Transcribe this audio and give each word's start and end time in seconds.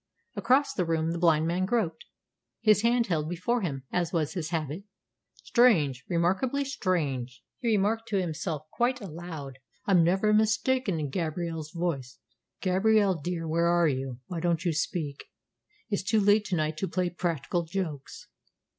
Across 0.35 0.73
the 0.73 0.83
room 0.83 1.11
the 1.11 1.19
blind 1.19 1.45
man 1.45 1.65
groped, 1.65 2.05
his 2.59 2.81
hand 2.81 3.05
held 3.05 3.29
before 3.29 3.61
him, 3.61 3.83
as 3.91 4.11
was 4.11 4.33
his 4.33 4.49
habit. 4.49 4.81
"Strange! 5.43 6.03
Remarkably 6.09 6.65
strange!" 6.65 7.43
he 7.59 7.67
remarked 7.67 8.07
to 8.07 8.19
himself 8.19 8.63
quite 8.71 8.99
aloud. 8.99 9.59
"I'm 9.85 10.03
never 10.03 10.33
mistaken 10.33 10.99
in 10.99 11.11
Gabrielle's 11.11 11.69
voice. 11.69 12.17
Gabrielle, 12.61 13.21
dear, 13.21 13.47
where 13.47 13.67
are 13.67 13.87
you? 13.87 14.17
Why 14.25 14.39
don't 14.39 14.65
you 14.65 14.73
speak? 14.73 15.25
It's 15.91 16.01
too 16.01 16.19
late 16.19 16.45
to 16.45 16.55
night 16.55 16.77
to 16.77 16.87
play 16.87 17.11
practical 17.11 17.61
jokes." 17.65 18.27